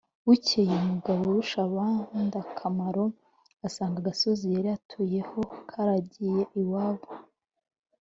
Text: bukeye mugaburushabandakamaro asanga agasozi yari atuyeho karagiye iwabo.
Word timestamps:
bukeye 0.25 0.75
mugaburushabandakamaro 0.87 3.05
asanga 3.67 3.97
agasozi 4.01 4.45
yari 4.55 4.69
atuyeho 4.77 5.39
karagiye 5.69 6.41
iwabo. 6.61 7.09